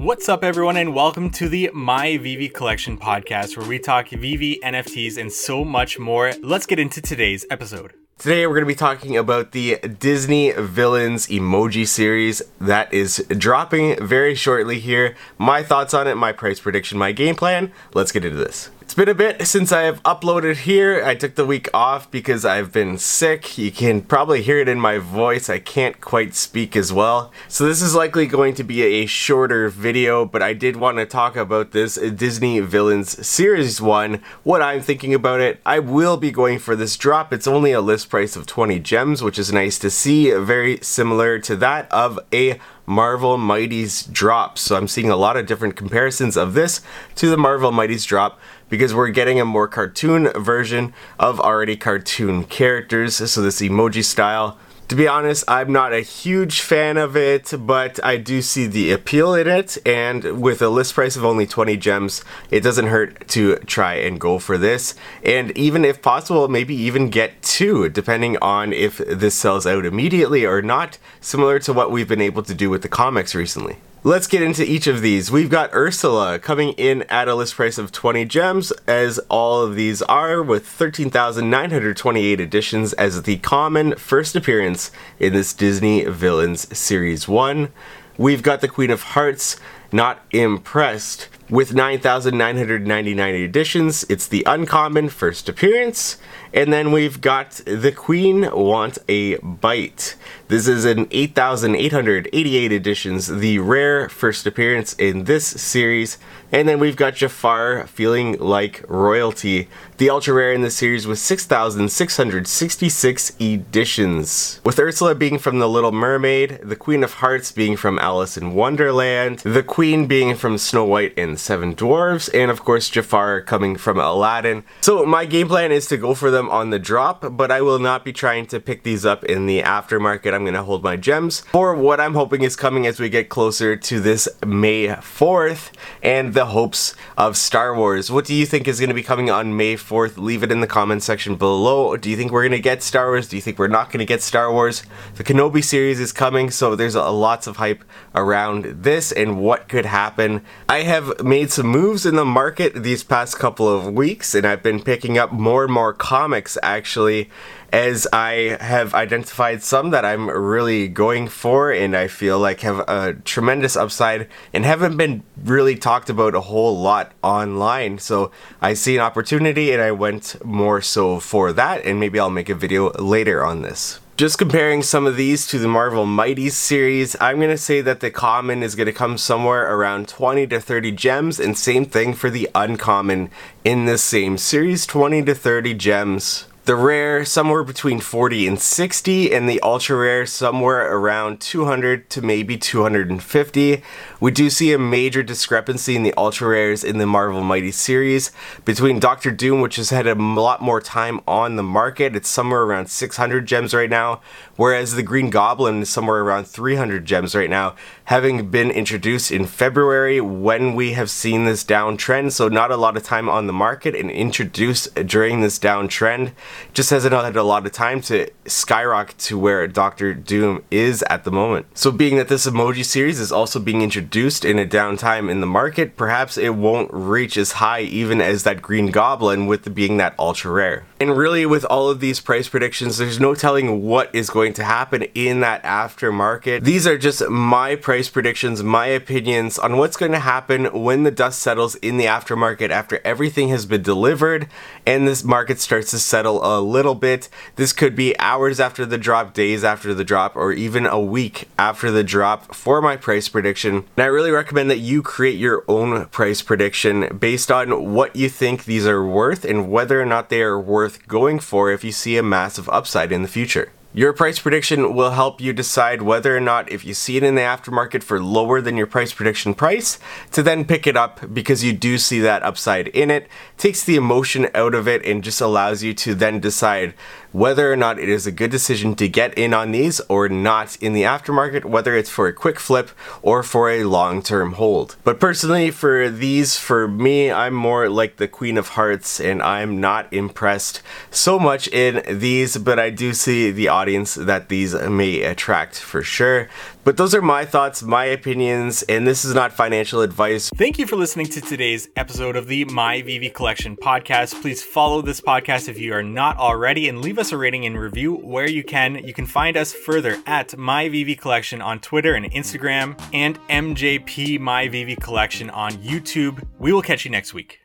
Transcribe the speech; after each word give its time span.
What's 0.00 0.30
up, 0.30 0.42
everyone, 0.42 0.78
and 0.78 0.94
welcome 0.94 1.28
to 1.32 1.46
the 1.46 1.70
My 1.74 2.16
VeVe 2.16 2.54
Collection 2.54 2.96
podcast, 2.96 3.58
where 3.58 3.68
we 3.68 3.78
talk 3.78 4.08
VeVe, 4.08 4.58
NFTs, 4.64 5.18
and 5.18 5.30
so 5.30 5.62
much 5.62 5.98
more. 5.98 6.32
Let's 6.40 6.64
get 6.64 6.78
into 6.78 7.02
today's 7.02 7.44
episode. 7.50 7.92
Today, 8.16 8.46
we're 8.46 8.54
going 8.54 8.64
to 8.64 8.66
be 8.66 8.74
talking 8.74 9.18
about 9.18 9.52
the 9.52 9.76
Disney 9.76 10.52
Villains 10.52 11.26
emoji 11.26 11.86
series 11.86 12.40
that 12.62 12.90
is 12.94 13.18
dropping 13.28 14.02
very 14.02 14.34
shortly 14.34 14.80
here. 14.80 15.16
My 15.36 15.62
thoughts 15.62 15.92
on 15.92 16.06
it, 16.06 16.14
my 16.14 16.32
price 16.32 16.60
prediction, 16.60 16.96
my 16.96 17.12
game 17.12 17.34
plan. 17.34 17.70
Let's 17.92 18.10
get 18.10 18.24
into 18.24 18.38
this. 18.38 18.70
It's 18.90 18.96
been 18.96 19.08
a 19.08 19.14
bit 19.14 19.46
since 19.46 19.70
I 19.70 19.82
have 19.82 20.02
uploaded 20.02 20.56
here. 20.56 21.04
I 21.04 21.14
took 21.14 21.36
the 21.36 21.46
week 21.46 21.68
off 21.72 22.10
because 22.10 22.44
I've 22.44 22.72
been 22.72 22.98
sick. 22.98 23.56
You 23.56 23.70
can 23.70 24.02
probably 24.02 24.42
hear 24.42 24.58
it 24.58 24.66
in 24.66 24.80
my 24.80 24.98
voice. 24.98 25.48
I 25.48 25.60
can't 25.60 26.00
quite 26.00 26.34
speak 26.34 26.74
as 26.74 26.92
well. 26.92 27.30
So 27.46 27.64
this 27.66 27.82
is 27.82 27.94
likely 27.94 28.26
going 28.26 28.54
to 28.54 28.64
be 28.64 28.82
a 28.82 29.06
shorter 29.06 29.68
video, 29.68 30.24
but 30.24 30.42
I 30.42 30.54
did 30.54 30.74
want 30.74 30.96
to 30.96 31.06
talk 31.06 31.36
about 31.36 31.70
this 31.70 31.94
Disney 31.94 32.58
Villains 32.58 33.24
Series 33.24 33.80
1, 33.80 34.20
what 34.42 34.60
I'm 34.60 34.80
thinking 34.80 35.14
about 35.14 35.38
it. 35.38 35.60
I 35.64 35.78
will 35.78 36.16
be 36.16 36.32
going 36.32 36.58
for 36.58 36.74
this 36.74 36.96
drop. 36.96 37.32
It's 37.32 37.46
only 37.46 37.70
a 37.70 37.80
list 37.80 38.10
price 38.10 38.34
of 38.34 38.46
20 38.48 38.80
gems, 38.80 39.22
which 39.22 39.38
is 39.38 39.52
nice 39.52 39.78
to 39.78 39.90
see. 39.90 40.32
Very 40.32 40.80
similar 40.82 41.38
to 41.38 41.54
that 41.54 41.88
of 41.92 42.18
a 42.32 42.58
Marvel 42.86 43.38
Mighties 43.38 44.10
drop. 44.10 44.58
So 44.58 44.76
I'm 44.76 44.88
seeing 44.88 45.10
a 45.10 45.16
lot 45.16 45.36
of 45.36 45.46
different 45.46 45.76
comparisons 45.76 46.36
of 46.36 46.54
this 46.54 46.80
to 47.14 47.30
the 47.30 47.36
Marvel 47.36 47.70
Mighties 47.70 48.04
drop 48.04 48.40
because 48.70 48.94
we're 48.94 49.10
getting 49.10 49.38
a 49.38 49.44
more 49.44 49.68
cartoon 49.68 50.30
version 50.36 50.94
of 51.18 51.38
already 51.38 51.76
cartoon 51.76 52.44
characters. 52.44 53.16
So 53.30 53.42
this 53.42 53.60
emoji 53.60 54.02
style 54.02 54.58
to 54.90 54.96
be 54.96 55.06
honest, 55.06 55.44
I'm 55.46 55.70
not 55.70 55.92
a 55.92 56.00
huge 56.00 56.62
fan 56.62 56.96
of 56.96 57.16
it, 57.16 57.54
but 57.56 58.04
I 58.04 58.16
do 58.16 58.42
see 58.42 58.66
the 58.66 58.90
appeal 58.90 59.34
in 59.34 59.46
it, 59.46 59.78
and 59.86 60.42
with 60.42 60.60
a 60.60 60.68
list 60.68 60.94
price 60.94 61.14
of 61.14 61.24
only 61.24 61.46
20 61.46 61.76
gems, 61.76 62.24
it 62.50 62.64
doesn't 62.64 62.88
hurt 62.88 63.28
to 63.28 63.54
try 63.58 63.94
and 63.94 64.18
go 64.18 64.40
for 64.40 64.58
this. 64.58 64.96
And 65.22 65.56
even 65.56 65.84
if 65.84 66.02
possible, 66.02 66.48
maybe 66.48 66.74
even 66.74 67.08
get 67.08 67.40
two, 67.40 67.88
depending 67.88 68.36
on 68.38 68.72
if 68.72 68.98
this 68.98 69.36
sells 69.36 69.64
out 69.64 69.86
immediately 69.86 70.44
or 70.44 70.60
not, 70.60 70.98
similar 71.20 71.60
to 71.60 71.72
what 71.72 71.92
we've 71.92 72.08
been 72.08 72.20
able 72.20 72.42
to 72.42 72.52
do 72.52 72.68
with 72.68 72.82
the 72.82 72.88
comics 72.88 73.32
recently. 73.32 73.76
Let's 74.02 74.26
get 74.26 74.40
into 74.40 74.64
each 74.64 74.86
of 74.86 75.02
these. 75.02 75.30
We've 75.30 75.50
got 75.50 75.74
Ursula 75.74 76.38
coming 76.38 76.72
in 76.78 77.02
at 77.10 77.28
a 77.28 77.34
list 77.34 77.56
price 77.56 77.76
of 77.76 77.92
20 77.92 78.24
gems, 78.24 78.70
as 78.86 79.18
all 79.28 79.60
of 79.60 79.74
these 79.74 80.00
are, 80.00 80.42
with 80.42 80.66
13,928 80.66 82.40
editions 82.40 82.94
as 82.94 83.24
the 83.24 83.36
common 83.36 83.94
first 83.96 84.34
appearance 84.34 84.90
in 85.18 85.34
this 85.34 85.52
Disney 85.52 86.06
Villains 86.06 86.66
Series 86.74 87.28
1. 87.28 87.68
We've 88.16 88.42
got 88.42 88.62
the 88.62 88.68
Queen 88.68 88.90
of 88.90 89.02
Hearts, 89.02 89.60
not 89.92 90.20
impressed. 90.30 91.28
With 91.48 91.74
9,999 91.74 93.34
editions, 93.34 94.04
it's 94.08 94.28
the 94.28 94.44
uncommon 94.46 95.08
first 95.08 95.48
appearance. 95.48 96.18
And 96.52 96.72
then 96.72 96.92
we've 96.92 97.20
got 97.20 97.60
The 97.64 97.92
Queen 97.92 98.48
Want 98.52 98.98
a 99.08 99.36
Bite. 99.38 100.14
This 100.46 100.68
is 100.68 100.84
an 100.84 101.08
8,888 101.10 102.72
editions, 102.72 103.26
the 103.28 103.58
rare 103.58 104.08
first 104.08 104.46
appearance 104.46 104.94
in 104.94 105.24
this 105.24 105.46
series. 105.46 106.18
And 106.52 106.68
then 106.68 106.78
we've 106.80 106.96
got 106.96 107.14
Jafar 107.16 107.86
feeling 107.86 108.36
like 108.38 108.84
royalty, 108.88 109.68
the 109.98 110.10
ultra 110.10 110.34
rare 110.34 110.52
in 110.52 110.62
the 110.62 110.70
series 110.70 111.06
with 111.06 111.20
6,666 111.20 113.32
editions. 113.40 114.60
With 114.64 114.76
Ursula 114.78 115.14
being 115.14 115.38
from 115.38 115.60
The 115.60 115.68
Little 115.68 115.92
Mermaid, 115.92 116.58
the 116.64 116.74
Queen 116.74 117.04
of 117.04 117.12
Hearts 117.14 117.52
being 117.52 117.76
from 117.76 118.00
Alice 118.00 118.36
in 118.36 118.54
Wonderland, 118.54 119.38
the 119.40 119.62
Queen 119.62 119.79
being 119.80 120.34
from 120.34 120.58
Snow 120.58 120.84
White 120.84 121.18
and 121.18 121.40
Seven 121.40 121.72
Dwarfs, 121.72 122.28
and 122.28 122.50
of 122.50 122.62
course 122.62 122.90
Jafar 122.90 123.40
coming 123.40 123.76
from 123.76 123.98
Aladdin. 123.98 124.62
So 124.82 125.06
my 125.06 125.24
game 125.24 125.48
plan 125.48 125.72
is 125.72 125.86
to 125.86 125.96
go 125.96 126.14
for 126.14 126.30
them 126.30 126.50
on 126.50 126.68
the 126.68 126.78
drop, 126.78 127.24
but 127.34 127.50
I 127.50 127.62
will 127.62 127.78
not 127.78 128.04
be 128.04 128.12
trying 128.12 128.44
to 128.48 128.60
pick 128.60 128.82
these 128.82 129.06
up 129.06 129.24
in 129.24 129.46
the 129.46 129.62
aftermarket. 129.62 130.34
I'm 130.34 130.42
going 130.42 130.52
to 130.52 130.64
hold 130.64 130.82
my 130.82 130.96
gems 130.96 131.40
for 131.52 131.74
what 131.74 131.98
I'm 131.98 132.12
hoping 132.12 132.42
is 132.42 132.56
coming 132.56 132.86
as 132.86 133.00
we 133.00 133.08
get 133.08 133.30
closer 133.30 133.74
to 133.74 134.00
this 134.00 134.28
May 134.44 134.88
4th 134.88 135.70
and 136.02 136.34
the 136.34 136.46
hopes 136.46 136.94
of 137.16 137.38
Star 137.38 137.74
Wars. 137.74 138.10
What 138.10 138.26
do 138.26 138.34
you 138.34 138.44
think 138.44 138.68
is 138.68 138.80
going 138.80 138.90
to 138.90 138.94
be 138.94 139.02
coming 139.02 139.30
on 139.30 139.56
May 139.56 139.76
4th? 139.76 140.18
Leave 140.18 140.42
it 140.42 140.52
in 140.52 140.60
the 140.60 140.66
comment 140.66 141.02
section 141.02 141.36
below. 141.36 141.96
Do 141.96 142.10
you 142.10 142.18
think 142.18 142.32
we're 142.32 142.42
going 142.42 142.52
to 142.52 142.60
get 142.60 142.82
Star 142.82 143.08
Wars? 143.08 143.28
Do 143.28 143.36
you 143.36 143.42
think 143.42 143.58
we're 143.58 143.66
not 143.66 143.86
going 143.86 144.00
to 144.00 144.04
get 144.04 144.20
Star 144.20 144.52
Wars? 144.52 144.82
The 145.14 145.24
Kenobi 145.24 145.64
series 145.64 146.00
is 146.00 146.12
coming, 146.12 146.50
so 146.50 146.76
there's 146.76 146.94
a, 146.94 147.08
lots 147.08 147.46
of 147.46 147.56
hype 147.56 147.82
around 148.14 148.82
this 148.82 149.10
and 149.10 149.40
what 149.40 149.69
could 149.70 149.86
happen. 149.86 150.42
I 150.68 150.82
have 150.82 151.22
made 151.22 151.52
some 151.52 151.68
moves 151.68 152.04
in 152.04 152.16
the 152.16 152.24
market 152.24 152.82
these 152.82 153.04
past 153.04 153.38
couple 153.38 153.68
of 153.68 153.94
weeks, 153.94 154.34
and 154.34 154.44
I've 154.44 154.64
been 154.64 154.82
picking 154.82 155.16
up 155.16 155.30
more 155.30 155.62
and 155.64 155.72
more 155.72 155.94
comics 155.94 156.58
actually 156.60 157.30
as 157.72 158.04
I 158.12 158.58
have 158.60 158.94
identified 158.94 159.62
some 159.62 159.90
that 159.90 160.04
I'm 160.04 160.28
really 160.28 160.88
going 160.88 161.28
for 161.28 161.70
and 161.70 161.96
I 161.96 162.08
feel 162.08 162.36
like 162.40 162.62
have 162.62 162.80
a 162.88 163.14
tremendous 163.24 163.76
upside 163.76 164.26
and 164.52 164.64
haven't 164.64 164.96
been 164.96 165.22
really 165.44 165.76
talked 165.76 166.10
about 166.10 166.34
a 166.34 166.40
whole 166.40 166.76
lot 166.76 167.12
online. 167.22 167.98
So 167.98 168.32
I 168.60 168.74
see 168.74 168.96
an 168.96 169.02
opportunity 169.02 169.70
and 169.70 169.80
I 169.80 169.92
went 169.92 170.44
more 170.44 170.82
so 170.82 171.20
for 171.20 171.52
that 171.52 171.84
and 171.84 172.00
maybe 172.00 172.18
I'll 172.18 172.28
make 172.28 172.48
a 172.48 172.56
video 172.56 172.90
later 172.94 173.44
on 173.44 173.62
this. 173.62 174.00
Just 174.20 174.36
comparing 174.36 174.82
some 174.82 175.06
of 175.06 175.16
these 175.16 175.46
to 175.46 175.58
the 175.58 175.66
Marvel 175.66 176.04
Mighties 176.04 176.52
series, 176.52 177.16
I'm 177.22 177.36
going 177.36 177.48
to 177.48 177.56
say 177.56 177.80
that 177.80 178.00
the 178.00 178.10
common 178.10 178.62
is 178.62 178.74
going 178.74 178.84
to 178.84 178.92
come 178.92 179.16
somewhere 179.16 179.74
around 179.74 180.08
20 180.08 180.46
to 180.48 180.60
30 180.60 180.92
gems, 180.92 181.40
and 181.40 181.56
same 181.56 181.86
thing 181.86 182.12
for 182.12 182.28
the 182.28 182.46
uncommon 182.54 183.30
in 183.64 183.86
this 183.86 184.04
same 184.04 184.36
series 184.36 184.84
20 184.84 185.22
to 185.22 185.34
30 185.34 185.72
gems. 185.72 186.44
The 186.66 186.76
rare 186.76 187.24
somewhere 187.24 187.64
between 187.64 188.00
40 188.00 188.46
and 188.46 188.60
60, 188.60 189.32
and 189.32 189.48
the 189.48 189.62
ultra 189.62 189.96
rare 189.96 190.26
somewhere 190.26 190.94
around 190.94 191.40
200 191.40 192.10
to 192.10 192.20
maybe 192.20 192.58
250. 192.58 193.82
We 194.20 194.30
do 194.30 194.50
see 194.50 194.74
a 194.74 194.78
major 194.78 195.22
discrepancy 195.22 195.96
in 195.96 196.02
the 196.02 196.12
ultra 196.18 196.48
rares 196.48 196.84
in 196.84 196.98
the 196.98 197.06
Marvel 197.06 197.40
Mighty 197.40 197.70
series 197.70 198.30
between 198.66 199.00
Doctor 199.00 199.30
Doom, 199.30 199.62
which 199.62 199.76
has 199.76 199.88
had 199.88 200.06
a 200.06 200.14
lot 200.14 200.60
more 200.60 200.82
time 200.82 201.20
on 201.26 201.56
the 201.56 201.62
market. 201.62 202.14
It's 202.14 202.28
somewhere 202.28 202.60
around 202.60 202.90
600 202.90 203.46
gems 203.46 203.72
right 203.72 203.88
now, 203.88 204.20
whereas 204.56 204.94
the 204.94 205.02
Green 205.02 205.30
Goblin 205.30 205.80
is 205.80 205.88
somewhere 205.88 206.20
around 206.20 206.44
300 206.46 207.06
gems 207.06 207.34
right 207.34 207.50
now, 207.50 207.74
having 208.04 208.50
been 208.50 208.70
introduced 208.70 209.32
in 209.32 209.46
February 209.46 210.20
when 210.20 210.74
we 210.74 210.92
have 210.92 211.08
seen 211.08 211.46
this 211.46 211.64
downtrend. 211.64 212.32
So, 212.32 212.48
not 212.48 212.70
a 212.70 212.76
lot 212.76 212.98
of 212.98 213.02
time 213.02 213.30
on 213.30 213.46
the 213.46 213.54
market 213.54 213.94
and 213.94 214.10
introduced 214.10 214.94
during 215.06 215.40
this 215.40 215.58
downtrend 215.58 216.32
just 216.72 216.90
hasn't 216.90 217.14
had 217.14 217.36
a 217.36 217.42
lot 217.42 217.66
of 217.66 217.72
time 217.72 218.00
to 218.02 218.28
skyrocket 218.46 219.18
to 219.18 219.38
where 219.38 219.66
Doctor 219.66 220.14
Doom 220.14 220.62
is 220.70 221.02
at 221.08 221.24
the 221.24 221.30
moment. 221.30 221.66
So, 221.74 221.90
being 221.90 222.16
that 222.16 222.28
this 222.28 222.46
emoji 222.46 222.84
series 222.84 223.20
is 223.20 223.32
also 223.32 223.60
being 223.60 223.82
introduced 223.82 224.44
in 224.44 224.58
a 224.58 224.66
downtime 224.66 225.30
in 225.30 225.40
the 225.40 225.46
market, 225.46 225.96
perhaps 225.96 226.36
it 226.36 226.54
won't 226.54 226.92
reach 226.92 227.36
as 227.36 227.52
high 227.52 227.80
even 227.80 228.20
as 228.20 228.42
that 228.44 228.62
Green 228.62 228.90
Goblin 228.90 229.46
with 229.46 229.74
being 229.74 229.96
that 229.98 230.14
ultra 230.18 230.50
rare. 230.50 230.84
And 230.98 231.16
really, 231.16 231.46
with 231.46 231.64
all 231.64 231.88
of 231.88 232.00
these 232.00 232.20
price 232.20 232.48
predictions, 232.48 232.98
there's 232.98 233.20
no 233.20 233.34
telling 233.34 233.82
what 233.82 234.14
is 234.14 234.28
going 234.30 234.52
to 234.54 234.64
happen 234.64 235.02
in 235.14 235.40
that 235.40 235.62
aftermarket. 235.62 236.64
These 236.64 236.86
are 236.86 236.98
just 236.98 237.28
my 237.28 237.76
price 237.76 238.08
predictions, 238.08 238.62
my 238.62 238.86
opinions 238.86 239.58
on 239.58 239.76
what's 239.76 239.96
going 239.96 240.12
to 240.12 240.18
happen 240.18 240.66
when 240.82 241.02
the 241.04 241.10
dust 241.10 241.40
settles 241.40 241.74
in 241.76 241.96
the 241.96 242.04
aftermarket 242.04 242.70
after 242.70 243.00
everything 243.04 243.48
has 243.48 243.66
been 243.66 243.82
delivered 243.82 244.48
and 244.86 245.06
this 245.06 245.24
market 245.24 245.60
starts 245.60 245.90
to 245.90 245.98
settle 245.98 246.39
a 246.42 246.60
little 246.60 246.94
bit. 246.94 247.28
This 247.56 247.72
could 247.72 247.94
be 247.94 248.18
hours 248.18 248.60
after 248.60 248.84
the 248.84 248.98
drop, 248.98 249.34
days 249.34 249.64
after 249.64 249.94
the 249.94 250.04
drop, 250.04 250.36
or 250.36 250.52
even 250.52 250.86
a 250.86 251.00
week 251.00 251.48
after 251.58 251.90
the 251.90 252.04
drop 252.04 252.54
for 252.54 252.80
my 252.80 252.96
price 252.96 253.28
prediction. 253.28 253.84
And 253.96 254.04
I 254.04 254.06
really 254.06 254.30
recommend 254.30 254.70
that 254.70 254.78
you 254.78 255.02
create 255.02 255.38
your 255.38 255.64
own 255.68 256.06
price 256.06 256.42
prediction 256.42 257.16
based 257.18 257.50
on 257.50 257.92
what 257.92 258.16
you 258.16 258.28
think 258.28 258.64
these 258.64 258.86
are 258.86 259.04
worth 259.04 259.44
and 259.44 259.70
whether 259.70 260.00
or 260.00 260.06
not 260.06 260.28
they 260.28 260.42
are 260.42 260.58
worth 260.58 261.06
going 261.06 261.38
for 261.38 261.70
if 261.70 261.84
you 261.84 261.92
see 261.92 262.16
a 262.16 262.22
massive 262.22 262.68
upside 262.68 263.12
in 263.12 263.22
the 263.22 263.28
future. 263.28 263.72
Your 263.92 264.12
price 264.12 264.38
prediction 264.38 264.94
will 264.94 265.10
help 265.10 265.40
you 265.40 265.52
decide 265.52 266.00
whether 266.02 266.36
or 266.36 266.40
not, 266.40 266.70
if 266.70 266.84
you 266.84 266.94
see 266.94 267.16
it 267.16 267.24
in 267.24 267.34
the 267.34 267.40
aftermarket 267.40 268.04
for 268.04 268.22
lower 268.22 268.60
than 268.60 268.76
your 268.76 268.86
price 268.86 269.12
prediction 269.12 269.52
price, 269.52 269.98
to 270.30 270.44
then 270.44 270.64
pick 270.64 270.86
it 270.86 270.96
up 270.96 271.34
because 271.34 271.64
you 271.64 271.72
do 271.72 271.98
see 271.98 272.20
that 272.20 272.44
upside 272.44 272.86
in 272.88 273.10
it. 273.10 273.26
Takes 273.58 273.82
the 273.82 273.96
emotion 273.96 274.48
out 274.54 274.76
of 274.76 274.86
it 274.86 275.04
and 275.04 275.24
just 275.24 275.40
allows 275.40 275.82
you 275.82 275.92
to 275.94 276.14
then 276.14 276.38
decide 276.38 276.94
whether 277.32 277.72
or 277.72 277.76
not 277.76 277.98
it 277.98 278.08
is 278.08 278.26
a 278.26 278.32
good 278.32 278.50
decision 278.50 278.94
to 278.96 279.08
get 279.08 279.34
in 279.34 279.54
on 279.54 279.72
these 279.72 280.00
or 280.08 280.28
not 280.28 280.76
in 280.82 280.92
the 280.92 281.02
aftermarket, 281.02 281.64
whether 281.64 281.96
it's 281.96 282.10
for 282.10 282.26
a 282.26 282.32
quick 282.32 282.58
flip 282.58 282.90
or 283.22 283.42
for 283.42 283.70
a 283.70 283.84
long 283.84 284.22
term 284.22 284.54
hold. 284.54 284.96
But 285.04 285.20
personally, 285.20 285.70
for 285.70 286.08
these, 286.08 286.56
for 286.56 286.88
me, 286.88 287.30
I'm 287.30 287.54
more 287.54 287.88
like 287.88 288.16
the 288.16 288.28
Queen 288.28 288.58
of 288.58 288.68
Hearts 288.68 289.20
and 289.20 289.42
I'm 289.42 289.80
not 289.80 290.12
impressed 290.12 290.82
so 291.10 291.38
much 291.38 291.68
in 291.68 292.02
these, 292.20 292.56
but 292.56 292.78
I 292.78 292.90
do 292.90 293.14
see 293.14 293.50
the 293.50 293.68
audience 293.80 294.14
that 294.14 294.48
these 294.48 294.74
may 294.74 295.22
attract 295.22 295.78
for 295.78 296.02
sure. 296.02 296.48
But 296.84 296.96
those 296.96 297.14
are 297.14 297.22
my 297.22 297.44
thoughts, 297.44 297.82
my 297.82 298.04
opinions, 298.04 298.82
and 298.82 299.06
this 299.06 299.24
is 299.24 299.34
not 299.34 299.52
financial 299.52 300.02
advice. 300.02 300.50
Thank 300.56 300.78
you 300.78 300.86
for 300.86 300.96
listening 300.96 301.26
to 301.26 301.40
today's 301.40 301.88
episode 301.96 302.36
of 302.36 302.46
the 302.46 302.64
My 302.66 303.02
VeVe 303.02 303.32
Collection 303.34 303.76
podcast. 303.76 304.40
Please 304.42 304.62
follow 304.62 305.02
this 305.02 305.20
podcast 305.20 305.68
if 305.68 305.78
you 305.78 305.92
are 305.94 306.02
not 306.02 306.36
already 306.36 306.88
and 306.88 307.00
leave 307.00 307.18
us 307.18 307.32
a 307.32 307.36
rating 307.36 307.64
and 307.66 307.78
review 307.78 308.14
where 308.16 308.48
you 308.48 308.62
can. 308.62 308.96
You 308.96 309.14
can 309.14 309.26
find 309.26 309.56
us 309.56 309.72
further 309.72 310.18
at 310.26 310.56
My 310.56 310.88
VeVe 310.88 311.18
Collection 311.18 311.60
on 311.60 311.80
Twitter 311.80 312.14
and 312.14 312.30
Instagram 312.32 313.00
and 313.12 313.38
MJP 313.48 314.38
My 314.38 314.68
VeVe 314.68 315.00
Collection 315.00 315.50
on 315.50 315.72
YouTube. 315.72 316.46
We 316.58 316.72
will 316.72 316.82
catch 316.82 317.04
you 317.04 317.10
next 317.10 317.34
week. 317.34 317.58